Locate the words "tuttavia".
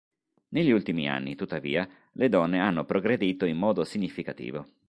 1.35-1.87